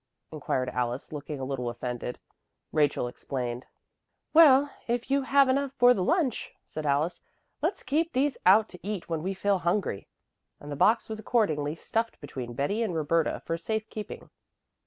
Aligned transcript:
inquired 0.31 0.67
Alice, 0.69 1.11
looking 1.11 1.39
a 1.39 1.43
little 1.43 1.69
offended. 1.69 2.17
Rachel 2.71 3.07
explained. 3.07 3.67
"Well, 4.33 4.71
if 4.87 5.11
you 5.11 5.21
have 5.21 5.47
enough 5.47 5.73
for 5.73 5.93
the 5.93 6.01
lunch," 6.03 6.55
said 6.65 6.87
Alice, 6.87 7.21
"let's 7.61 7.83
keep 7.83 8.11
these 8.13 8.35
out 8.43 8.67
to 8.69 8.79
eat 8.81 9.09
when 9.09 9.21
we 9.21 9.35
feel 9.35 9.59
hungry." 9.59 10.07
And 10.59 10.71
the 10.71 10.75
box 10.75 11.07
was 11.07 11.19
accordingly 11.19 11.75
stuffed 11.75 12.19
between 12.19 12.53
Betty 12.55 12.81
and 12.81 12.95
Roberta 12.95 13.43
for 13.45 13.59
safe 13.59 13.87
keeping. 13.91 14.31